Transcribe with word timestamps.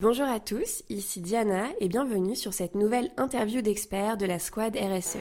Bonjour 0.00 0.24
à 0.24 0.40
tous, 0.40 0.82
ici 0.88 1.20
Diana 1.20 1.66
et 1.78 1.86
bienvenue 1.86 2.34
sur 2.34 2.54
cette 2.54 2.74
nouvelle 2.74 3.10
interview 3.18 3.60
d'experts 3.60 4.16
de 4.16 4.24
la 4.24 4.38
Squad 4.38 4.74
RSE. 4.74 5.18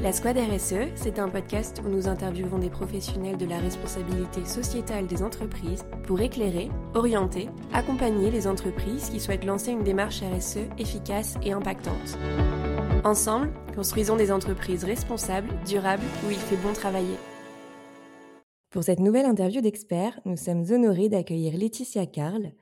La 0.00 0.12
Squad 0.12 0.38
RSE, 0.38 0.92
c'est 0.94 1.18
un 1.18 1.28
podcast 1.28 1.82
où 1.84 1.88
nous 1.88 2.06
interviewons 2.06 2.58
des 2.58 2.70
professionnels 2.70 3.36
de 3.36 3.46
la 3.46 3.58
responsabilité 3.58 4.44
sociétale 4.44 5.08
des 5.08 5.24
entreprises 5.24 5.84
pour 6.04 6.20
éclairer, 6.20 6.70
orienter, 6.94 7.48
accompagner 7.72 8.30
les 8.30 8.46
entreprises 8.46 9.10
qui 9.10 9.18
souhaitent 9.18 9.44
lancer 9.44 9.72
une 9.72 9.82
démarche 9.82 10.22
RSE 10.22 10.68
efficace 10.78 11.34
et 11.42 11.50
impactante. 11.50 12.16
Ensemble, 13.02 13.52
construisons 13.74 14.14
des 14.14 14.30
entreprises 14.30 14.84
responsables, 14.84 15.50
durables, 15.66 16.06
où 16.24 16.30
il 16.30 16.38
fait 16.38 16.58
bon 16.58 16.72
travailler. 16.72 17.16
Pour 18.70 18.84
cette 18.84 19.00
nouvelle 19.00 19.26
interview 19.26 19.60
d'experts, 19.60 20.20
nous 20.26 20.36
sommes 20.36 20.64
honorés 20.70 21.08
d'accueillir 21.08 21.56
Laetitia 21.56 22.06
Carl, 22.06 22.52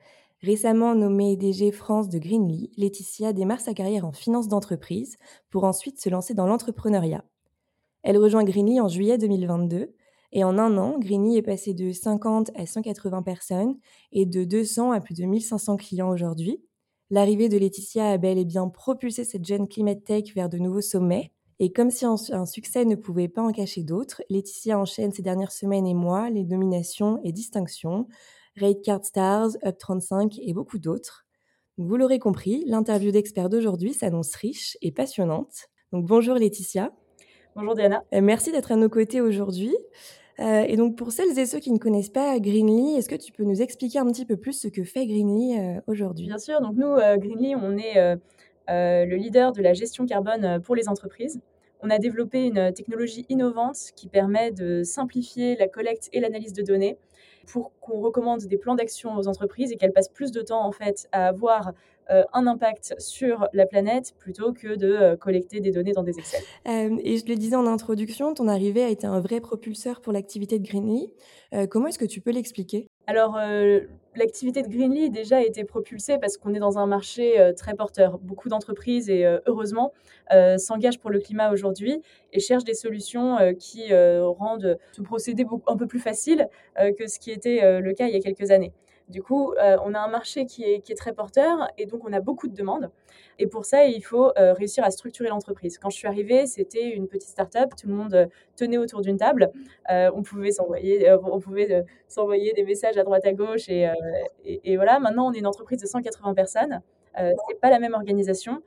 Récemment 0.41 0.95
nommée 0.95 1.35
DG 1.35 1.71
France 1.71 2.07
de 2.07 2.17
Greenly, 2.17 2.71
Laetitia 2.77 3.33
démarre 3.33 3.59
sa 3.59 3.73
carrière 3.73 4.05
en 4.05 4.13
finance 4.13 4.47
d'entreprise 4.47 5.17
pour 5.49 5.65
ensuite 5.65 5.99
se 5.99 6.07
lancer 6.07 6.33
dans 6.33 6.47
l'entrepreneuriat. 6.47 7.25
Elle 8.03 8.17
rejoint 8.17 8.45
Greenly 8.45 8.79
en 8.79 8.87
juillet 8.87 9.17
2022 9.17 9.93
et 10.31 10.43
en 10.45 10.57
un 10.57 10.77
an, 10.77 10.97
Greenly 10.97 11.35
est 11.37 11.41
passé 11.41 11.73
de 11.73 11.91
50 11.91 12.51
à 12.55 12.65
180 12.65 13.21
personnes 13.21 13.75
et 14.13 14.25
de 14.25 14.45
200 14.45 14.91
à 14.91 15.01
plus 15.01 15.15
de 15.15 15.25
1500 15.25 15.75
clients 15.75 16.09
aujourd'hui. 16.09 16.63
L'arrivée 17.09 17.49
de 17.49 17.57
Laetitia 17.57 18.11
a 18.11 18.17
bel 18.17 18.37
et 18.37 18.45
bien 18.45 18.69
propulsé 18.69 19.25
cette 19.25 19.45
jeune 19.45 19.67
climate 19.67 20.05
tech 20.05 20.33
vers 20.35 20.47
de 20.47 20.57
nouveaux 20.57 20.79
sommets. 20.79 21.33
Et 21.59 21.73
comme 21.73 21.89
si 21.89 22.05
un 22.05 22.45
succès 22.45 22.85
ne 22.85 22.95
pouvait 22.95 23.27
pas 23.27 23.41
en 23.41 23.51
cacher 23.51 23.83
d'autres, 23.83 24.21
Laetitia 24.29 24.79
enchaîne 24.79 25.11
ces 25.11 25.21
dernières 25.21 25.51
semaines 25.51 25.87
et 25.87 25.93
mois 25.93 26.29
les 26.29 26.45
nominations 26.45 27.19
et 27.25 27.33
distinctions 27.33 28.07
Rate 28.57 28.81
Card 28.83 29.05
Stars, 29.05 29.49
Up35 29.63 30.39
et 30.41 30.53
beaucoup 30.53 30.79
d'autres. 30.79 31.25
Vous 31.77 31.95
l'aurez 31.95 32.19
compris, 32.19 32.65
l'interview 32.67 33.11
d'experts 33.11 33.49
d'aujourd'hui 33.49 33.93
s'annonce 33.93 34.35
riche 34.35 34.77
et 34.81 34.91
passionnante. 34.91 35.69
Donc 35.93 36.05
bonjour 36.05 36.35
Laetitia. 36.35 36.91
Bonjour 37.55 37.73
Diana. 37.73 38.03
Euh, 38.13 38.21
merci 38.21 38.51
d'être 38.51 38.71
à 38.71 38.75
nos 38.75 38.89
côtés 38.89 39.21
aujourd'hui. 39.21 39.75
Euh, 40.39 40.61
et 40.61 40.77
donc 40.77 40.97
pour 40.97 41.11
celles 41.11 41.37
et 41.39 41.45
ceux 41.45 41.59
qui 41.59 41.71
ne 41.71 41.77
connaissent 41.77 42.09
pas 42.09 42.39
Greenly, 42.39 42.95
est-ce 42.97 43.09
que 43.09 43.15
tu 43.15 43.31
peux 43.31 43.43
nous 43.43 43.61
expliquer 43.61 43.99
un 43.99 44.05
petit 44.05 44.25
peu 44.25 44.37
plus 44.37 44.53
ce 44.53 44.67
que 44.67 44.83
fait 44.83 45.05
Greenly 45.05 45.57
euh, 45.57 45.81
aujourd'hui? 45.87 46.27
Bien 46.27 46.37
sûr, 46.37 46.61
donc 46.61 46.75
nous, 46.75 46.95
Greenly, 47.17 47.55
on 47.55 47.77
est 47.77 48.17
le 48.67 49.15
leader 49.15 49.51
de 49.51 49.61
la 49.61 49.73
gestion 49.73 50.05
carbone 50.05 50.61
pour 50.61 50.75
les 50.75 50.89
entreprises. 50.89 51.39
On 51.81 51.89
a 51.89 51.97
développé 51.97 52.45
une 52.45 52.73
technologie 52.73 53.25
innovante 53.29 53.91
qui 53.95 54.09
permet 54.09 54.51
de 54.51 54.83
simplifier 54.83 55.55
la 55.55 55.67
collecte 55.69 56.09
et 56.11 56.19
l'analyse 56.19 56.51
de 56.51 56.61
données 56.61 56.97
pour 57.51 57.71
qu'on 57.79 57.99
recommande 57.99 58.41
des 58.41 58.57
plans 58.57 58.75
d'action 58.75 59.15
aux 59.17 59.27
entreprises 59.27 59.71
et 59.71 59.75
qu'elles 59.75 59.91
passent 59.91 60.09
plus 60.09 60.31
de 60.31 60.41
temps 60.41 60.65
en 60.65 60.71
fait 60.71 61.07
à 61.11 61.27
avoir 61.27 61.73
euh, 62.11 62.23
un 62.33 62.47
impact 62.47 62.95
sur 62.97 63.47
la 63.53 63.67
planète 63.67 64.15
plutôt 64.17 64.51
que 64.51 64.75
de 64.75 64.87
euh, 64.87 65.15
collecter 65.15 65.59
des 65.59 65.71
données 65.71 65.91
dans 65.91 66.01
des 66.01 66.17
Excel. 66.17 66.41
Euh, 66.67 66.97
et 67.03 67.17
je 67.17 67.25
le 67.27 67.35
disais 67.35 67.55
en 67.55 67.67
introduction, 67.67 68.33
ton 68.33 68.47
arrivée 68.47 68.83
a 68.83 68.89
été 68.89 69.05
un 69.05 69.19
vrai 69.19 69.41
propulseur 69.41 70.01
pour 70.01 70.11
l'activité 70.11 70.57
de 70.57 70.67
Greenly. 70.67 71.11
comment 71.69 71.87
est-ce 71.87 71.99
que 71.99 72.05
tu 72.05 72.21
peux 72.21 72.31
l'expliquer? 72.31 72.88
Alors, 73.09 73.39
l'activité 74.15 74.61
de 74.61 74.67
Greenly 74.67 75.09
déjà 75.09 75.37
a 75.37 75.41
été 75.41 75.63
propulsée 75.63 76.19
parce 76.19 76.37
qu'on 76.37 76.53
est 76.53 76.59
dans 76.59 76.77
un 76.77 76.85
marché 76.85 77.51
très 77.57 77.73
porteur. 77.73 78.19
Beaucoup 78.19 78.49
d'entreprises, 78.49 79.09
et 79.09 79.25
heureusement, 79.47 79.93
s'engagent 80.57 80.99
pour 80.99 81.09
le 81.09 81.19
climat 81.19 81.51
aujourd'hui 81.51 82.03
et 82.33 82.39
cherchent 82.39 82.65
des 82.65 82.75
solutions 82.75 83.37
qui 83.57 83.91
rendent 83.91 84.77
ce 84.91 85.01
procédé 85.01 85.43
un 85.65 85.75
peu 85.75 85.87
plus 85.87 85.97
facile 85.97 86.49
que 86.77 87.07
ce 87.07 87.17
qui 87.17 87.31
était 87.31 87.81
le 87.81 87.93
cas 87.93 88.05
il 88.05 88.13
y 88.13 88.15
a 88.15 88.19
quelques 88.19 88.51
années. 88.51 88.73
Du 89.09 89.23
coup, 89.23 89.53
euh, 89.53 89.77
on 89.83 89.95
a 89.95 89.99
un 89.99 90.07
marché 90.07 90.45
qui 90.45 90.63
est, 90.63 90.97
très 90.97 91.13
porteur 91.13 91.67
et 91.77 91.85
donc 91.85 92.07
on 92.07 92.13
a 92.13 92.19
beaucoup 92.19 92.47
de 92.47 92.53
demandes. 92.53 92.91
Et 93.39 93.47
pour 93.47 93.65
ça, 93.65 93.85
il 93.85 94.01
faut 94.01 94.31
euh, 94.37 94.53
réussir 94.53 94.83
à 94.83 94.91
structurer 94.91 95.29
l'entreprise. 95.29 95.79
Quand 95.79 95.89
je 95.89 95.97
suis 95.97 96.07
arrivée, 96.07 96.45
c'était 96.45 96.89
une 96.89 97.07
petite 97.07 97.29
start-up, 97.29 97.71
tout 97.79 97.87
le 97.87 97.93
monde 97.93 98.13
euh, 98.13 98.25
tenait 98.55 98.77
autour 98.77 99.01
d'une 99.01 99.17
table. 99.17 99.51
on 99.89 100.21
pouvait 100.21 100.51
s'envoyer, 100.51 102.53
des 102.55 102.63
messages 102.63 102.97
à 102.97 103.03
droite 103.03 103.25
à 103.25 103.33
gauche 103.33 103.67
et, 103.69 104.75
voilà. 104.75 104.99
Maintenant, 104.99 105.29
on 105.29 105.33
est 105.33 105.39
une 105.39 105.47
entreprise 105.47 105.81
de 105.81 105.87
180 105.87 106.33
personnes. 106.35 106.81
c'est 107.15 107.59
pas 107.59 107.71
la 107.71 107.79
même 107.79 107.93
organisation. 107.93 108.61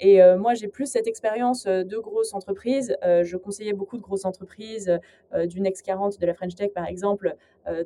Et 0.00 0.22
euh, 0.22 0.38
moi, 0.38 0.54
j'ai 0.54 0.68
plus 0.68 0.86
cette 0.86 1.06
expérience 1.06 1.66
euh, 1.66 1.82
de 1.82 1.98
grosses 1.98 2.32
entreprises. 2.32 2.96
Euh, 3.04 3.24
je 3.24 3.36
conseillais 3.36 3.72
beaucoup 3.72 3.96
de 3.96 4.02
grosses 4.02 4.24
entreprises, 4.24 4.98
du 5.46 5.60
Next 5.60 5.84
40, 5.84 6.18
de 6.20 6.26
la 6.26 6.34
French 6.34 6.54
Tech 6.54 6.72
par 6.72 6.86
exemple, 6.86 7.34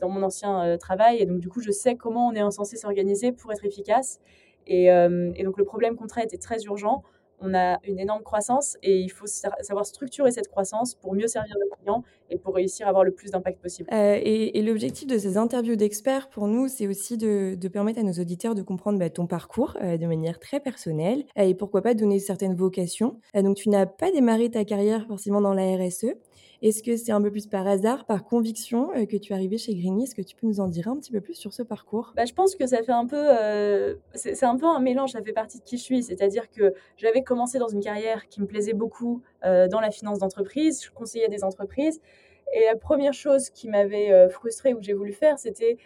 dans 0.00 0.08
mon 0.08 0.22
ancien 0.22 0.76
travail. 0.78 1.18
Et 1.18 1.26
donc, 1.26 1.40
du 1.40 1.48
coup, 1.48 1.60
je 1.60 1.70
sais 1.70 1.96
comment 1.96 2.28
on 2.28 2.32
est 2.32 2.50
censé 2.50 2.76
s'organiser 2.76 3.32
pour 3.32 3.52
être 3.52 3.64
efficace. 3.64 4.20
Et, 4.66 4.84
et, 4.86 5.42
donc, 5.42 5.58
le 5.58 5.64
problème 5.64 5.96
qu'on 5.96 6.06
traite 6.06 6.32
est 6.32 6.42
très 6.42 6.62
urgent 6.64 7.02
on 7.42 7.54
a 7.54 7.78
une 7.84 7.98
énorme 7.98 8.22
croissance 8.22 8.76
et 8.82 8.98
il 8.98 9.10
faut 9.10 9.26
savoir 9.26 9.84
structurer 9.84 10.30
cette 10.30 10.48
croissance 10.48 10.94
pour 10.94 11.14
mieux 11.14 11.26
servir 11.26 11.54
nos 11.60 11.76
clients 11.76 12.04
et 12.30 12.38
pour 12.38 12.54
réussir 12.54 12.86
à 12.86 12.90
avoir 12.90 13.04
le 13.04 13.12
plus 13.12 13.30
d'impact 13.30 13.60
possible. 13.60 13.88
Euh, 13.92 14.18
et, 14.22 14.62
l'objectif 14.62 15.06
de 15.06 15.18
ces 15.18 15.36
interviews 15.36 15.76
d'experts 15.76 16.30
pour 16.30 16.46
nous, 16.46 16.68
c'est 16.68 16.86
aussi 16.86 17.18
de, 17.18 17.56
permettre 17.68 18.00
à 18.00 18.02
nos 18.02 18.12
auditeurs 18.12 18.54
de 18.54 18.62
comprendre 18.62 18.98
bah, 18.98 19.10
ton 19.10 19.26
parcours 19.26 19.76
euh, 19.82 19.96
de 19.96 20.06
manière 20.06 20.38
très 20.38 20.60
personnelle 20.60 21.24
euh, 21.38 21.42
et 21.42 21.54
pourquoi 21.54 21.82
pas 21.82 21.94
donner 21.94 22.18
certaines 22.18 22.54
vocations. 22.54 23.18
donc 23.34 23.56
tu 23.56 23.68
n'as 23.68 23.86
pas 23.86 24.10
démarré 24.10 24.50
ta 24.50 24.64
carrière 24.64 25.06
forcément 25.06 25.40
dans 25.40 25.54
la 25.54 25.76
RSE. 25.76 26.14
Est-ce 26.62 26.84
que 26.84 26.96
c'est 26.96 27.10
un 27.10 27.20
peu 27.20 27.32
plus 27.32 27.48
par 27.48 27.66
hasard, 27.66 28.06
par 28.06 28.24
conviction 28.24 28.90
que 29.06 29.16
tu 29.16 29.32
es 29.32 29.34
arrivé 29.34 29.58
chez 29.58 29.74
Grigny? 29.74 30.04
Est-ce 30.04 30.14
que 30.14 30.22
tu 30.22 30.36
peux 30.36 30.46
nous 30.46 30.60
en 30.60 30.68
dire 30.68 30.86
un 30.86 30.96
petit 30.96 31.10
peu 31.10 31.20
plus 31.20 31.34
sur 31.34 31.52
ce 31.52 31.64
parcours? 31.64 32.12
Bah, 32.14 32.24
Je 32.24 32.32
pense 32.32 32.54
que 32.54 32.68
ça 32.68 32.84
fait 32.84 32.92
un 32.92 33.06
peu, 33.06 33.96
c'est 34.14 34.44
un 34.44 34.56
peu 34.56 34.66
un 34.66 34.78
mélange, 34.78 35.10
ça 35.10 35.22
fait 35.22 35.32
partie 35.32 35.58
de 35.58 35.64
qui 35.64 35.76
je 35.76 35.82
suis. 35.82 36.04
C'est-à-dire 36.04 36.48
que 36.50 36.72
j'avais 36.96 37.22
commencé 37.24 37.58
dans 37.58 37.66
une 37.66 37.80
carrière 37.80 38.28
qui 38.28 38.40
me 38.40 38.46
plaisait 38.46 38.74
beaucoup 38.74 39.22
dans 39.42 39.80
la 39.80 39.90
finance 39.90 40.20
d'entreprise, 40.20 40.84
je 40.84 40.90
conseillais 40.92 41.28
des 41.28 41.42
entreprises. 41.42 42.00
Et 42.54 42.66
la 42.66 42.76
première 42.76 43.14
chose 43.14 43.50
qui 43.50 43.66
m'avait 43.66 44.12
euh, 44.12 44.28
frustrée 44.28 44.74
ou 44.74 44.76
que 44.76 44.84
j'ai 44.84 44.92
voulu 44.92 45.12
faire, 45.12 45.38
c'était 45.38 45.78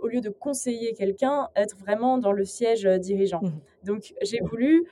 au 0.00 0.06
lieu 0.06 0.20
de 0.20 0.28
conseiller 0.28 0.92
quelqu'un, 0.92 1.48
être 1.56 1.76
vraiment 1.76 2.16
dans 2.16 2.30
le 2.30 2.44
siège 2.44 2.84
dirigeant. 2.84 3.42
Mmh. 3.42 3.52
Donc 3.84 4.14
j'ai 4.22 4.40
voulu 4.40 4.86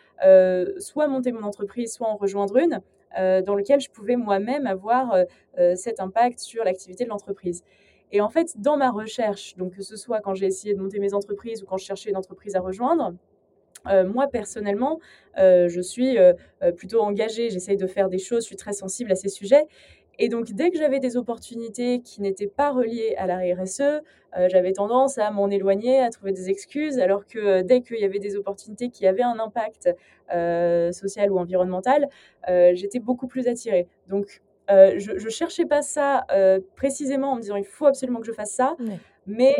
soit 0.78 1.06
monter 1.06 1.32
mon 1.32 1.44
entreprise, 1.44 1.94
soit 1.94 2.08
en 2.08 2.16
rejoindre 2.16 2.56
une. 2.58 2.82
Euh, 3.18 3.42
dans 3.42 3.56
lequel 3.56 3.80
je 3.80 3.90
pouvais 3.90 4.14
moi-même 4.14 4.66
avoir 4.66 5.12
euh, 5.12 5.24
euh, 5.58 5.74
cet 5.74 5.98
impact 5.98 6.38
sur 6.38 6.62
l'activité 6.62 7.04
de 7.04 7.08
l'entreprise. 7.08 7.64
Et 8.12 8.20
en 8.20 8.28
fait, 8.28 8.60
dans 8.60 8.76
ma 8.76 8.90
recherche, 8.90 9.56
donc 9.56 9.74
que 9.74 9.82
ce 9.82 9.96
soit 9.96 10.20
quand 10.20 10.34
j'ai 10.34 10.46
essayé 10.46 10.74
de 10.74 10.80
monter 10.80 11.00
mes 11.00 11.12
entreprises 11.12 11.62
ou 11.62 11.66
quand 11.66 11.76
je 11.76 11.84
cherchais 11.84 12.10
une 12.10 12.16
entreprise 12.16 12.56
à 12.56 12.60
rejoindre, 12.60 13.14
moi 13.86 14.26
personnellement, 14.26 14.98
je 15.36 15.80
suis 15.80 16.18
plutôt 16.76 17.02
engagée, 17.02 17.50
j'essaye 17.50 17.76
de 17.76 17.86
faire 17.86 18.08
des 18.08 18.18
choses, 18.18 18.42
je 18.42 18.48
suis 18.48 18.56
très 18.56 18.72
sensible 18.72 19.12
à 19.12 19.14
ces 19.14 19.28
sujets. 19.28 19.64
Et 20.18 20.28
donc, 20.28 20.52
dès 20.52 20.70
que 20.70 20.78
j'avais 20.78 21.00
des 21.00 21.16
opportunités 21.16 22.00
qui 22.00 22.20
n'étaient 22.20 22.46
pas 22.46 22.70
reliées 22.70 23.14
à 23.16 23.26
la 23.26 23.38
RSE, 23.38 23.80
euh, 23.80 24.48
j'avais 24.48 24.72
tendance 24.72 25.18
à 25.18 25.30
m'en 25.30 25.48
éloigner, 25.48 26.00
à 26.00 26.10
trouver 26.10 26.32
des 26.32 26.50
excuses, 26.50 26.98
alors 26.98 27.26
que 27.26 27.38
euh, 27.38 27.62
dès 27.62 27.80
qu'il 27.80 27.98
y 27.98 28.04
avait 28.04 28.18
des 28.18 28.36
opportunités 28.36 28.90
qui 28.90 29.06
avaient 29.06 29.22
un 29.22 29.38
impact 29.38 29.90
euh, 30.32 30.92
social 30.92 31.32
ou 31.32 31.38
environnemental, 31.38 32.08
j'étais 32.46 33.00
beaucoup 33.00 33.26
plus 33.26 33.48
attirée. 33.48 33.86
Donc, 34.08 34.42
je 34.68 35.24
ne 35.24 35.30
cherchais 35.30 35.66
pas 35.66 35.82
ça 35.82 36.26
précisément 36.76 37.32
en 37.32 37.36
me 37.36 37.40
disant 37.40 37.56
il 37.56 37.64
faut 37.64 37.86
absolument 37.86 38.20
que 38.20 38.26
je 38.26 38.32
fasse 38.32 38.52
ça, 38.52 38.76
mais 39.26 39.56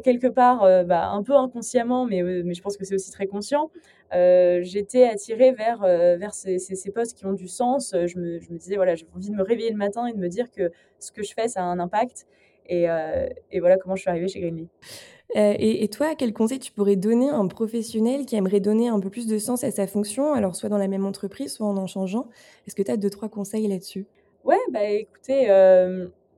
quelque 0.00 0.26
part, 0.26 0.62
euh, 0.62 0.84
bah, 0.84 1.10
un 1.10 1.22
peu 1.22 1.34
inconsciemment, 1.34 2.06
mais, 2.06 2.22
euh, 2.22 2.42
mais 2.44 2.54
je 2.54 2.62
pense 2.62 2.76
que 2.76 2.84
c'est 2.84 2.94
aussi 2.94 3.10
très 3.10 3.26
conscient, 3.26 3.70
euh, 4.14 4.60
j'étais 4.62 5.04
attirée 5.04 5.52
vers, 5.52 5.80
vers 5.80 6.34
ces, 6.34 6.58
ces, 6.58 6.90
postes 6.90 7.16
qui 7.16 7.26
ont 7.26 7.32
du 7.32 7.48
sens. 7.48 7.94
Je 7.94 8.18
me, 8.18 8.38
je 8.40 8.50
me 8.50 8.58
disais, 8.58 8.76
voilà, 8.76 8.94
j'ai 8.94 9.06
envie 9.14 9.30
de 9.30 9.34
me 9.34 9.42
réveiller 9.42 9.70
le 9.70 9.76
matin 9.76 10.06
et 10.06 10.12
de 10.12 10.18
me 10.18 10.28
dire 10.28 10.50
que 10.50 10.70
ce 10.98 11.12
que 11.12 11.22
je 11.22 11.32
fais, 11.32 11.48
ça 11.48 11.60
a 11.60 11.64
un 11.64 11.78
impact. 11.78 12.26
Et, 12.66 12.86
et 13.50 13.60
voilà 13.60 13.76
comment 13.76 13.96
je 13.96 14.02
suis 14.02 14.10
arrivée 14.10 14.28
chez 14.28 14.40
Greenly. 14.40 14.68
et, 15.34 15.82
et, 15.82 15.88
toi, 15.88 16.14
quel 16.14 16.32
conseil 16.32 16.58
tu 16.58 16.72
pourrais 16.72 16.96
donner 16.96 17.30
à 17.30 17.36
un 17.36 17.48
professionnel 17.48 18.26
qui 18.26 18.36
aimerait 18.36 18.60
donner 18.60 18.88
un 18.88 19.00
peu 19.00 19.10
plus 19.10 19.26
de 19.26 19.38
sens 19.38 19.64
à 19.64 19.70
sa 19.70 19.86
fonction, 19.86 20.32
alors 20.34 20.54
soit 20.54 20.68
dans 20.68 20.78
la 20.78 20.88
même 20.88 21.06
entreprise, 21.06 21.54
soit 21.54 21.66
en 21.66 21.76
en 21.76 21.86
changeant? 21.86 22.28
Est-ce 22.66 22.76
que 22.76 22.82
tu 22.82 22.90
as 22.90 22.98
deux, 22.98 23.10
trois 23.10 23.28
conseils 23.28 23.66
là-dessus? 23.66 24.06
Ouais, 24.44 24.60
bah 24.70 24.84
écoutez, 24.84 25.48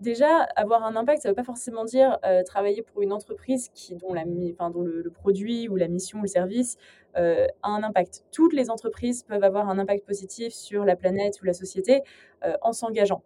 déjà, 0.00 0.43
avoir 0.56 0.85
un 0.85 0.96
impact, 0.96 1.23
ça 1.23 1.29
ne 1.29 1.32
veut 1.32 1.37
pas 1.37 1.44
forcément 1.44 1.85
dire 1.85 2.19
euh, 2.25 2.43
travailler 2.43 2.82
pour 2.82 3.02
une 3.02 3.12
entreprise 3.12 3.70
qui, 3.75 3.94
dont, 3.94 4.12
le, 4.12 5.11
produit 5.11 5.69
ou 5.69 5.76
la 5.76 5.88
mission 5.88 6.19
ou 6.19 6.23
le 6.23 6.29
service 6.29 6.76
euh, 7.17 7.46
a 7.62 7.70
un 7.70 7.82
impact. 7.82 8.25
Toutes 8.32 8.52
les 8.52 8.70
entreprises 8.70 9.23
peuvent 9.23 9.44
avoir 9.44 9.69
un 9.69 9.79
impact 9.79 10.06
positif 10.06 10.52
sur 10.52 10.85
la 10.85 10.96
planète 10.96 11.41
ou 11.43 11.46
la 11.46 11.52
société 11.52 12.02
euh, 12.44 12.55
en 12.62 12.73
s'engageant. 12.73 13.23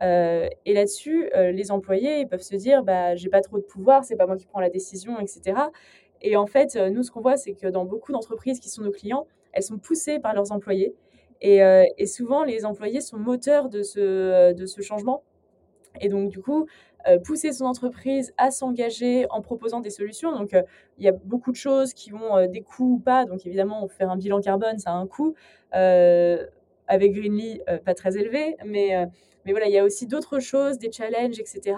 et 0.00 0.74
là-dessus, 0.74 1.30
les 1.34 1.70
employés 1.70 2.26
peuvent 2.26 2.42
se 2.42 2.56
dire 2.56 2.82
bah, 2.82 3.14
j'ai 3.14 3.28
pas 3.28 3.40
trop 3.40 3.58
de 3.58 3.62
pouvoir, 3.62 4.04
c'est 4.04 4.16
pas 4.16 4.26
moi 4.26 4.36
qui 4.36 4.46
prends 4.46 4.60
la 4.60 4.70
décision, 4.70 5.20
etc. 5.20 5.40
Et 6.22 6.34
en 6.36 6.46
fait, 6.46 6.74
nous, 6.76 7.04
ce 7.04 7.10
qu'on 7.12 7.20
voit, 7.20 7.36
c'est 7.36 7.54
que 7.54 7.68
dans 7.68 7.84
beaucoup 7.84 8.10
d'entreprises 8.10 8.58
qui 8.58 8.68
sont 8.68 8.82
nos 8.82 8.90
clients, 8.90 9.26
elles 9.52 9.62
sont 9.62 9.78
poussées 9.78 10.18
par 10.18 10.34
leurs 10.34 10.50
employés. 10.50 10.94
Et, 11.40 12.06
souvent, 12.06 12.42
les 12.42 12.64
employés 12.64 13.00
sont 13.00 13.18
moteurs 13.18 13.68
de 13.68 13.82
ce 13.82 14.80
changement 14.80 15.22
et 16.00 16.08
donc, 16.08 16.30
du 16.30 16.40
coup, 16.40 16.66
pousser 17.24 17.52
son 17.52 17.64
entreprise 17.64 18.32
à 18.36 18.50
s'engager 18.50 19.26
en 19.30 19.40
proposant 19.40 19.80
des 19.80 19.90
solutions. 19.90 20.32
Donc, 20.32 20.56
il 20.98 21.04
y 21.04 21.08
a 21.08 21.12
beaucoup 21.12 21.50
de 21.50 21.56
choses 21.56 21.92
qui 21.94 22.12
ont 22.14 22.46
des 22.46 22.62
coûts 22.62 22.94
ou 22.94 22.98
pas. 22.98 23.24
Donc, 23.24 23.44
évidemment, 23.46 23.86
faire 23.88 24.10
un 24.10 24.16
bilan 24.16 24.40
carbone, 24.40 24.78
ça 24.78 24.90
a 24.90 24.94
un 24.94 25.06
coût. 25.06 25.34
avec 25.72 27.12
Greenly, 27.12 27.60
pas 27.84 27.94
très 27.94 28.16
élevé. 28.16 28.56
Mais, 28.64 29.06
mais 29.44 29.52
voilà, 29.52 29.66
il 29.66 29.72
y 29.72 29.78
a 29.78 29.84
aussi 29.84 30.06
d'autres 30.06 30.40
choses, 30.40 30.78
des 30.78 30.92
challenges, 30.92 31.40
etc. 31.40 31.76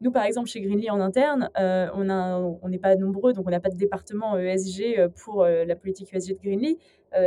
Nous, 0.00 0.10
par 0.10 0.24
exemple, 0.24 0.48
chez 0.48 0.60
Greenly 0.60 0.90
en 0.90 1.00
interne, 1.00 1.50
on 1.56 2.68
n'est 2.68 2.78
pas 2.78 2.96
nombreux, 2.96 3.32
donc 3.32 3.46
on 3.46 3.50
n'a 3.50 3.60
pas 3.60 3.68
de 3.68 3.76
département 3.76 4.38
ESG 4.38 5.08
pour 5.22 5.44
la 5.44 5.76
politique 5.76 6.14
ESG 6.14 6.36
de 6.36 6.38
Greenly. 6.42 6.78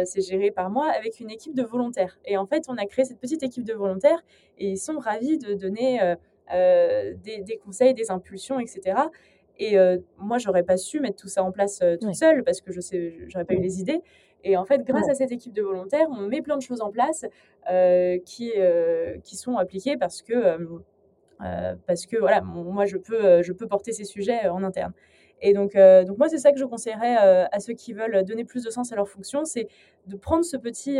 c'est 0.05 0.21
géré 0.21 0.49
par 0.49 0.71
moi 0.71 0.87
avec 0.89 1.19
une 1.19 1.29
équipe 1.29 1.53
de 1.53 1.61
volontaires. 1.61 2.17
Et 2.25 2.35
en 2.35 2.47
fait, 2.47 2.65
on 2.69 2.77
a 2.77 2.85
créé 2.85 3.05
cette 3.05 3.19
petite 3.19 3.43
équipe 3.43 3.63
de 3.63 3.73
volontaires 3.73 4.23
et 4.57 4.71
ils 4.71 4.77
sont 4.79 4.97
ravis 4.97 5.37
de 5.37 5.53
donner 5.53 6.15
euh, 6.51 7.13
des, 7.23 7.57
conseils, 7.63 7.93
des 7.93 8.11
impulsions, 8.11 8.59
etc. 8.59 8.97
Et 9.59 9.77
euh, 9.77 9.97
moi, 10.17 10.37
j'aurais 10.39 10.63
pas 10.63 10.77
su 10.77 10.99
mettre 10.99 11.15
tout 11.15 11.29
ça 11.29 11.43
en 11.43 11.51
place 11.51 11.79
euh, 11.81 11.95
toute 11.97 12.13
seule 12.15 12.43
parce 12.43 12.59
que 12.59 12.71
je 12.71 12.81
sais, 12.81 13.17
j'aurais 13.27 13.45
pas 13.45 13.53
eu 13.53 13.61
les 13.61 13.79
idées. 13.79 14.01
Et 14.43 14.57
en 14.57 14.65
fait, 14.65 14.83
grâce 14.83 15.07
à 15.07 15.13
cette 15.13 15.31
équipe 15.31 15.53
de 15.53 15.61
volontaires, 15.61 16.07
on 16.09 16.27
met 16.27 16.41
plein 16.41 16.57
de 16.57 16.61
choses 16.61 16.81
en 16.81 16.91
place 16.91 17.25
qui, 18.25 18.51
qui 19.23 19.37
sont 19.37 19.55
appliquées 19.55 19.95
parce 19.95 20.21
que, 20.21 20.57
parce 21.85 22.05
que 22.05 22.17
voilà, 22.17 22.41
moi, 22.41 22.85
je 22.85 22.97
peux, 22.97 23.41
je 23.41 23.53
peux 23.53 23.67
porter 23.67 23.91
ces 23.91 24.05
sujets 24.05 24.47
en 24.47 24.63
interne. 24.63 24.93
Et 25.41 25.53
donc, 25.53 25.73
donc 25.75 26.17
moi, 26.17 26.29
c'est 26.29 26.37
ça 26.37 26.51
que 26.51 26.59
je 26.59 26.65
conseillerais 26.65 27.17
à 27.51 27.59
ceux 27.59 27.73
qui 27.73 27.93
veulent 27.93 28.23
donner 28.23 28.45
plus 28.45 28.63
de 28.63 28.69
sens 28.69 28.93
à 28.93 28.95
leur 28.95 29.09
fonction, 29.09 29.43
c'est 29.43 29.67
de 30.07 30.15
prendre 30.15 30.45
ce 30.45 30.57
petit 30.57 30.99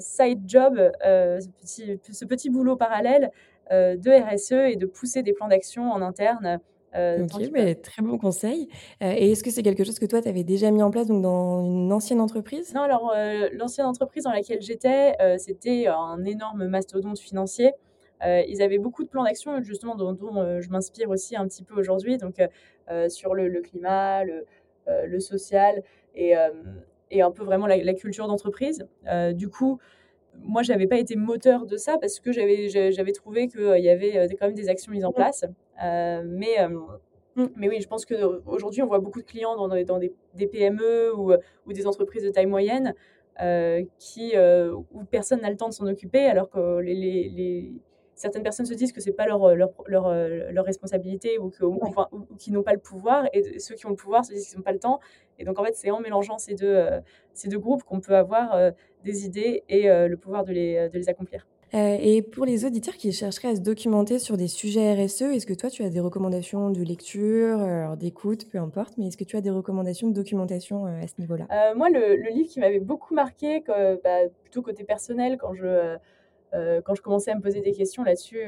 side 0.00 0.42
job, 0.46 0.90
ce, 1.02 1.48
petit, 1.60 2.00
ce 2.12 2.24
petit 2.24 2.50
boulot 2.50 2.76
parallèle 2.76 3.30
euh, 3.70 3.96
de 3.96 4.10
RSE 4.10 4.72
et 4.72 4.76
de 4.76 4.86
pousser 4.86 5.22
des 5.22 5.34
plans 5.34 5.48
d'action 5.48 5.90
en 5.90 6.00
interne. 6.00 6.58
Euh, 6.94 7.26
ok, 7.34 7.50
mais 7.52 7.74
très 7.74 8.00
bon 8.00 8.16
conseil. 8.16 8.68
Euh, 9.02 9.12
et 9.14 9.32
est-ce 9.32 9.44
que 9.44 9.50
c'est 9.50 9.62
quelque 9.62 9.84
chose 9.84 9.98
que 9.98 10.06
toi, 10.06 10.22
tu 10.22 10.28
avais 10.28 10.42
déjà 10.42 10.70
mis 10.70 10.82
en 10.82 10.90
place 10.90 11.06
donc 11.06 11.20
dans 11.20 11.62
une 11.62 11.92
ancienne 11.92 12.20
entreprise? 12.20 12.72
Non, 12.74 12.80
alors 12.80 13.12
l'ancienne 13.52 13.86
entreprise 13.86 14.24
dans 14.24 14.32
laquelle 14.32 14.62
j'étais, 14.62 15.12
c'était 15.36 15.86
un 15.86 16.24
énorme 16.24 16.66
mastodonte 16.66 17.18
financier. 17.18 17.72
Ils 18.24 18.62
avaient 18.62 18.78
beaucoup 18.78 19.04
de 19.04 19.08
plans 19.08 19.24
d'action, 19.24 19.62
justement, 19.62 19.94
dont, 19.94 20.60
je 20.60 20.68
m'inspire 20.70 21.10
aussi 21.10 21.36
un 21.36 21.46
petit 21.46 21.62
peu 21.62 21.74
aujourd'hui, 21.78 22.18
donc 22.18 22.36
sur 23.08 23.34
le, 23.34 23.60
climat, 23.60 24.24
le, 24.24 25.20
social 25.20 25.82
et, 26.14 26.34
et, 27.10 27.22
un 27.22 27.30
peu 27.30 27.44
vraiment 27.44 27.66
la, 27.66 27.76
la 27.76 27.94
culture 27.94 28.26
d'entreprise. 28.26 28.86
du 29.34 29.48
coup, 29.48 29.78
moi, 30.44 30.62
je 30.62 30.72
n'avais 30.72 30.86
pas 30.86 30.98
été 30.98 31.16
moteur 31.16 31.66
de 31.66 31.76
ça 31.76 31.98
parce 31.98 32.20
que 32.20 32.32
j'avais, 32.32 33.12
trouvé 33.12 33.48
qu'il 33.48 33.80
y 33.80 33.88
avait 33.88 34.16
euh, 34.16 34.28
quand 34.38 34.46
même 34.46 34.54
des 34.54 34.68
actions 34.68 34.92
mises 34.92 35.04
en 35.04 35.12
place. 35.12 35.44
Euh, 35.82 36.22
mais, 36.24 36.60
euh, 36.60 36.68
mmh. 37.36 37.46
mais 37.56 37.68
oui, 37.68 37.80
je 37.80 37.88
pense 37.88 38.04
qu'aujourd'hui, 38.04 38.82
on 38.82 38.86
voit 38.86 38.98
beaucoup 39.00 39.20
de 39.20 39.26
clients 39.26 39.56
dans, 39.56 39.68
dans 39.68 39.98
des, 39.98 40.12
des, 40.34 40.46
PME 40.46 41.14
ou, 41.16 41.32
ou, 41.66 41.72
des 41.72 41.86
entreprises 41.86 42.24
de 42.24 42.30
taille 42.30 42.46
moyenne 42.46 42.94
qui, 43.98 44.34
où 44.36 45.04
personne 45.10 45.40
n'a 45.40 45.50
le 45.50 45.56
temps 45.56 45.68
de 45.68 45.74
s'en 45.74 45.86
occuper 45.86 46.26
alors 46.26 46.50
que 46.50 46.80
les, 46.80 46.94
les, 46.94 47.72
certaines 48.18 48.42
personnes 48.42 48.66
se 48.66 48.74
disent 48.74 48.92
que 48.92 49.00
c'est 49.00 49.12
pas 49.12 49.26
leur, 49.26 49.54
leur, 49.54 49.70
leur, 49.86 50.12
leur, 50.52 50.64
responsabilité 50.64 51.38
ou, 51.38 51.50
que, 51.50 51.64
ou, 51.64 51.78
qui 52.38 52.50
n'ont 52.52 52.62
pas 52.62 52.72
le 52.72 52.78
pouvoir 52.78 53.26
et 53.32 53.58
ceux 53.58 53.74
qui 53.74 53.86
ont 53.86 53.90
le 53.90 53.96
pouvoir 53.96 54.24
se 54.24 54.32
disent 54.32 54.48
qu'ils 54.48 54.58
n'ont 54.58 54.64
pas 54.64 54.72
le 54.72 54.78
temps. 54.78 55.00
Et 55.38 55.44
donc 55.44 55.58
en 55.58 55.64
fait, 55.64 55.74
c'est 55.74 55.90
en 55.90 56.00
mélangeant 56.00 56.36
ces 56.38 56.54
deux, 56.54 56.84
ces 57.32 57.48
deux 57.48 57.58
groupes 57.58 57.84
qu'on 57.84 58.00
peut 58.00 58.16
avoir 58.16 58.72
des 59.04 59.26
idées 59.26 59.62
et 59.68 59.90
euh, 59.90 60.08
le 60.08 60.16
pouvoir 60.16 60.44
de 60.44 60.52
les, 60.52 60.76
euh, 60.76 60.88
de 60.88 60.98
les 60.98 61.08
accomplir. 61.08 61.46
Euh, 61.74 61.98
et 62.00 62.22
pour 62.22 62.46
les 62.46 62.64
auditeurs 62.64 62.94
qui 62.94 63.12
chercheraient 63.12 63.48
à 63.48 63.56
se 63.56 63.60
documenter 63.60 64.18
sur 64.18 64.38
des 64.38 64.48
sujets 64.48 64.94
RSE, 64.94 65.22
est-ce 65.22 65.44
que 65.44 65.52
toi 65.52 65.68
tu 65.68 65.82
as 65.82 65.90
des 65.90 66.00
recommandations 66.00 66.70
de 66.70 66.82
lecture, 66.82 67.94
d'écoute, 67.98 68.46
peu 68.50 68.56
importe, 68.56 68.94
mais 68.96 69.08
est-ce 69.08 69.18
que 69.18 69.24
tu 69.24 69.36
as 69.36 69.42
des 69.42 69.50
recommandations 69.50 70.08
de 70.08 70.14
documentation 70.14 70.86
à 70.86 71.06
ce 71.06 71.14
niveau-là? 71.18 71.46
Moi, 71.74 71.90
le, 71.90 72.30
livre 72.30 72.48
qui 72.48 72.58
m'avait 72.58 72.80
beaucoup 72.80 73.12
marqué, 73.12 73.62
bah, 73.66 74.20
plutôt 74.44 74.62
côté 74.62 74.82
personnel, 74.84 75.36
quand 75.38 75.52
je, 75.52 75.98
quand 76.52 76.94
je 76.94 77.02
commençais 77.02 77.30
à 77.30 77.34
me 77.34 77.40
poser 77.40 77.60
des 77.60 77.72
questions 77.72 78.02
là-dessus, 78.04 78.40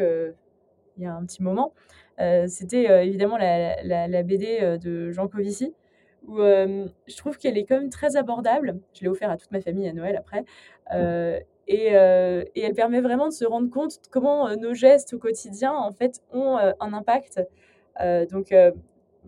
il 0.97 1.03
y 1.03 1.07
a 1.07 1.15
un 1.15 1.25
petit 1.25 1.43
moment, 1.43 1.73
c'était 2.47 3.07
évidemment 3.07 3.37
la, 3.39 4.23
BD 4.23 4.79
de 4.83 5.11
Jean 5.11 5.29
Covici 5.29 5.75
où 6.27 6.39
je 6.39 7.17
trouve 7.17 7.39
qu'elle 7.39 7.57
est 7.57 7.65
quand 7.65 7.79
même 7.79 7.91
très 7.91 8.17
abordable. 8.17 8.79
Je 8.95 9.03
l'ai 9.03 9.09
offert 9.09 9.31
à 9.31 9.37
toute 9.37 9.51
ma 9.53 9.61
famille 9.61 9.89
à 9.89 9.93
Noël 9.93 10.17
après. 10.17 10.45
Et, 11.67 11.87
elle 11.87 12.75
permet 12.75 13.01
vraiment 13.01 13.29
de 13.29 13.33
se 13.33 13.45
rendre 13.45 13.71
compte 13.71 14.03
de 14.03 14.09
comment 14.11 14.55
nos 14.57 14.75
gestes 14.75 15.15
au 15.15 15.19
quotidien 15.19 15.73
en 15.73 15.93
fait 15.93 16.21
ont 16.33 16.57
un 16.59 16.93
impact. 16.93 17.41
donc 18.31 18.53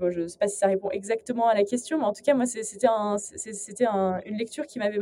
je 0.00 0.20
ne 0.20 0.26
sais 0.28 0.38
pas 0.38 0.48
si 0.48 0.56
ça 0.56 0.66
répond 0.66 0.90
exactement 0.90 1.48
à 1.48 1.54
la 1.54 1.64
question, 1.64 1.98
mais 1.98 2.04
en 2.04 2.12
tout 2.12 2.22
cas 2.22 2.34
moi 2.34 2.46
c'était 2.46 2.86
un, 2.88 3.16
c'était 3.18 3.86
une 3.86 4.36
lecture 4.36 4.66
qui 4.66 4.78
m'avait 4.78 4.98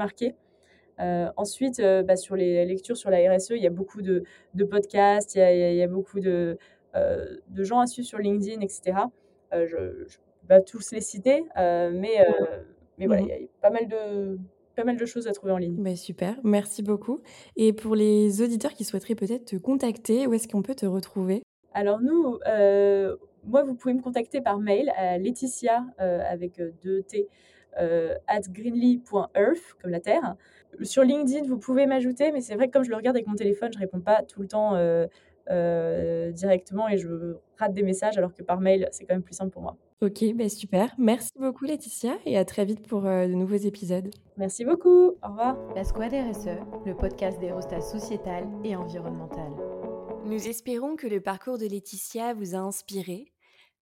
marqué. 1.00 1.32
ensuite, 1.36 1.80
bah, 1.80 2.16
sur 2.16 2.36
les 2.36 2.64
lectures 2.64 2.96
sur 2.96 3.10
la 3.10 3.18
RSE, 3.34 3.50
il 3.50 3.62
y 3.62 3.66
a 3.66 3.70
beaucoup 3.70 4.02
de, 4.02 4.24
de 4.54 4.64
podcasts, 4.64 5.34
il 5.34 5.38
y, 5.38 5.42
a, 5.42 5.70
il 5.72 5.76
y 5.76 5.82
a, 5.82 5.88
beaucoup 5.88 6.20
de, 6.20 6.58
de 6.94 7.62
gens 7.64 7.80
à 7.80 7.86
suivre 7.86 8.08
sur 8.08 8.18
LinkedIn, 8.18 8.60
etc. 8.60 8.96
je 9.52 10.06
pas 10.50 10.60
tous 10.60 10.90
les 10.90 11.00
citer, 11.00 11.44
euh, 11.56 11.92
mais, 11.94 12.20
euh, 12.20 12.58
mais 12.98 13.06
voilà, 13.06 13.22
mmh 13.22 13.26
il 13.26 13.42
y 13.42 13.44
a 13.44 13.48
pas 13.62 13.70
mal 13.70 13.86
de 13.86 14.38
pas 14.74 14.84
mal 14.84 14.96
de 14.96 15.06
choses 15.06 15.28
à 15.28 15.32
trouver 15.32 15.52
en 15.52 15.58
ligne. 15.58 15.76
Bah, 15.76 15.94
super, 15.94 16.36
merci 16.42 16.82
beaucoup. 16.82 17.20
Et 17.56 17.72
pour 17.72 17.94
les 17.94 18.42
auditeurs 18.42 18.72
qui 18.72 18.84
souhaiteraient 18.84 19.14
peut-être 19.14 19.44
te 19.44 19.56
contacter, 19.56 20.26
où 20.26 20.34
est-ce 20.34 20.48
qu'on 20.48 20.62
peut 20.62 20.74
te 20.74 20.86
retrouver? 20.86 21.42
Alors 21.72 22.00
nous, 22.00 22.38
euh, 22.48 23.16
moi, 23.44 23.62
vous 23.62 23.74
pouvez 23.74 23.94
me 23.94 24.02
contacter 24.02 24.40
par 24.40 24.58
mail 24.58 24.90
à 24.96 25.18
Laetitia 25.18 25.84
avec 25.98 26.60
deux 26.82 27.02
T 27.02 27.28
at 27.76 28.40
greenly.earth 28.48 29.76
comme 29.80 29.90
la 29.92 30.00
terre. 30.00 30.34
Sur 30.82 31.02
LinkedIn, 31.02 31.46
vous 31.46 31.58
pouvez 31.58 31.86
m'ajouter, 31.86 32.32
mais 32.32 32.40
c'est 32.40 32.54
vrai 32.54 32.68
que 32.68 32.72
comme 32.72 32.84
je 32.84 32.90
le 32.90 32.96
regarde 32.96 33.16
avec 33.16 33.26
mon 33.26 33.34
téléphone, 33.34 33.70
je 33.72 33.78
réponds 33.78 34.00
pas 34.00 34.22
tout 34.22 34.42
le 34.42 34.48
temps 34.48 34.76
directement 36.32 36.88
et 36.88 36.96
je 36.96 37.36
rate 37.58 37.74
des 37.74 37.82
messages, 37.82 38.18
alors 38.18 38.34
que 38.34 38.42
par 38.42 38.60
mail, 38.60 38.88
c'est 38.92 39.04
quand 39.04 39.14
même 39.14 39.22
plus 39.22 39.34
simple 39.34 39.50
pour 39.50 39.62
moi. 39.62 39.76
Ok, 40.02 40.24
bah 40.34 40.48
super. 40.48 40.94
Merci 40.96 41.30
beaucoup 41.38 41.66
Laetitia 41.66 42.16
et 42.24 42.38
à 42.38 42.46
très 42.46 42.64
vite 42.64 42.86
pour 42.88 43.04
euh, 43.04 43.26
de 43.26 43.34
nouveaux 43.34 43.56
épisodes. 43.56 44.08
Merci 44.38 44.64
beaucoup. 44.64 45.10
Au 45.22 45.28
revoir. 45.28 45.58
La 45.76 45.84
Squad 45.84 46.14
RSE, 46.14 46.56
le 46.86 46.96
podcast 46.96 47.38
des 47.38 47.52
rostas 47.52 47.82
sociétal 47.82 48.48
et 48.64 48.74
environnemental. 48.76 49.52
Nous 50.24 50.48
espérons 50.48 50.96
que 50.96 51.06
le 51.06 51.20
parcours 51.20 51.58
de 51.58 51.66
Laetitia 51.66 52.32
vous 52.32 52.54
a 52.54 52.60
inspiré. 52.60 53.26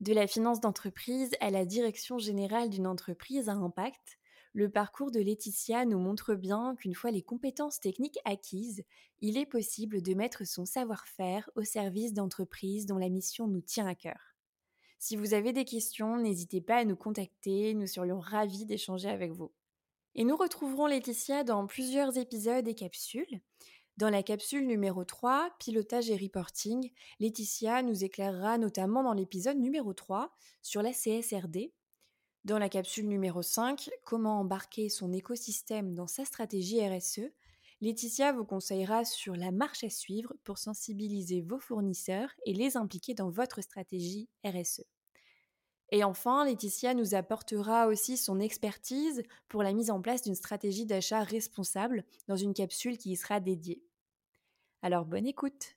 De 0.00 0.12
la 0.12 0.26
finance 0.26 0.60
d'entreprise 0.60 1.30
à 1.40 1.50
la 1.50 1.64
direction 1.64 2.18
générale 2.18 2.68
d'une 2.68 2.88
entreprise 2.88 3.48
à 3.48 3.52
impact, 3.52 4.18
le 4.52 4.70
parcours 4.70 5.10
de 5.10 5.20
Laetitia 5.20 5.84
nous 5.84 5.98
montre 5.98 6.34
bien 6.34 6.74
qu'une 6.76 6.94
fois 6.94 7.10
les 7.10 7.22
compétences 7.22 7.80
techniques 7.80 8.18
acquises, 8.24 8.82
il 9.20 9.36
est 9.36 9.46
possible 9.46 10.02
de 10.02 10.14
mettre 10.14 10.46
son 10.46 10.64
savoir-faire 10.64 11.50
au 11.56 11.64
service 11.64 12.14
d'entreprises 12.14 12.86
dont 12.86 12.98
la 12.98 13.08
mission 13.08 13.46
nous 13.46 13.60
tient 13.60 13.86
à 13.86 13.94
cœur. 13.94 14.34
Si 14.98 15.16
vous 15.16 15.34
avez 15.34 15.52
des 15.52 15.64
questions, 15.64 16.16
n'hésitez 16.16 16.60
pas 16.60 16.78
à 16.78 16.84
nous 16.84 16.96
contacter, 16.96 17.74
nous 17.74 17.86
serions 17.86 18.18
ravis 18.18 18.64
d'échanger 18.64 19.08
avec 19.08 19.32
vous. 19.32 19.52
Et 20.14 20.24
nous 20.24 20.36
retrouverons 20.36 20.86
Laetitia 20.86 21.44
dans 21.44 21.66
plusieurs 21.66 22.18
épisodes 22.18 22.66
et 22.66 22.74
capsules. 22.74 23.40
Dans 23.96 24.10
la 24.10 24.22
capsule 24.22 24.66
numéro 24.66 25.04
3, 25.04 25.50
Pilotage 25.58 26.10
et 26.10 26.16
Reporting, 26.16 26.90
Laetitia 27.20 27.82
nous 27.82 28.04
éclairera 28.04 28.58
notamment 28.58 29.02
dans 29.02 29.12
l'épisode 29.12 29.58
numéro 29.58 29.92
3 29.92 30.32
sur 30.62 30.82
la 30.82 30.92
CSRD. 30.92 31.72
Dans 32.44 32.58
la 32.58 32.68
capsule 32.68 33.08
numéro 33.08 33.42
5, 33.42 33.90
Comment 34.04 34.40
embarquer 34.40 34.88
son 34.88 35.12
écosystème 35.12 35.94
dans 35.94 36.06
sa 36.06 36.24
stratégie 36.24 36.86
RSE, 36.86 37.30
Laetitia 37.80 38.32
vous 38.32 38.44
conseillera 38.44 39.04
sur 39.04 39.36
la 39.36 39.50
marche 39.50 39.84
à 39.84 39.90
suivre 39.90 40.34
pour 40.44 40.58
sensibiliser 40.58 41.42
vos 41.42 41.58
fournisseurs 41.58 42.30
et 42.44 42.52
les 42.52 42.76
impliquer 42.76 43.14
dans 43.14 43.28
votre 43.28 43.60
stratégie 43.60 44.28
RSE. 44.44 44.84
Et 45.90 46.04
enfin, 46.04 46.44
Laetitia 46.44 46.94
nous 46.94 47.14
apportera 47.14 47.86
aussi 47.86 48.16
son 48.16 48.40
expertise 48.40 49.22
pour 49.48 49.62
la 49.62 49.72
mise 49.72 49.90
en 49.90 50.00
place 50.00 50.22
d'une 50.22 50.34
stratégie 50.34 50.86
d'achat 50.86 51.22
responsable 51.22 52.04
dans 52.28 52.36
une 52.36 52.54
capsule 52.54 52.98
qui 52.98 53.12
y 53.12 53.16
sera 53.16 53.40
dédiée. 53.40 53.82
Alors 54.82 55.06
bonne 55.06 55.26
écoute 55.26 55.76